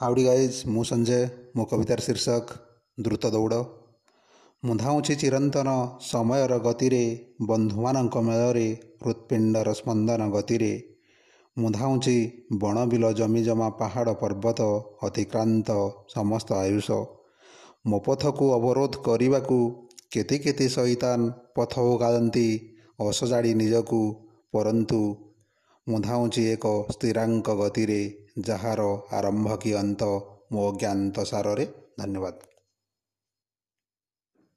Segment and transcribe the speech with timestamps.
[0.00, 1.20] Howdy guys ମୁଁ ସଞ୍ଜୟ
[1.56, 2.56] ମୋ କବିତାର ଶୀର୍ଷକ
[2.98, 3.60] ଦ୍ରୁତ ଦୌଡ଼
[4.62, 5.68] ମୁଁ ଧାଉଁଛି ଚିରନ୍ତନ
[6.02, 7.00] ସମୟର ଗତିରେ
[7.50, 8.66] ବନ୍ଧୁମାନଙ୍କ ମେଳରେ
[9.04, 10.72] ହୃତ୍ପିଣ୍ଡର ସ୍ପନ୍ଦନ ଗତିରେ
[11.56, 12.16] ମୁଁ ଧାଉଁଛି
[12.60, 14.60] ବଣ ବିଲ ଜମି ଜମା ପାହାଡ଼ ପର୍ବତ
[15.08, 15.78] ଅତିକ୍ରାନ୍ତ
[16.14, 16.88] ସମସ୍ତ ଆୟୁଷ
[17.84, 19.58] ମୋ ପଥକୁ ଅବରୋଧ କରିବାକୁ
[20.12, 21.20] କେତେ କେତେ ସଇତାନ
[21.56, 22.46] ପଥ ଓଗାଳନ୍ତି
[23.00, 24.02] ଅସଜାଡ଼ି ନିଜକୁ
[24.52, 25.02] ପରନ୍ତୁ
[25.86, 28.00] ମୁଁ ଧାଉଁଛି ଏକ ସ୍ଥିରାଙ୍କ ଗତିରେ
[28.36, 28.82] ଯାହାର
[29.12, 30.02] ଆରମ୍ଭ କି ଅନ୍ତ
[30.52, 31.64] ମୋ ଅଜ୍ଞାତ ସାରରେ
[32.00, 32.55] ଧନ୍ୟବାଦ।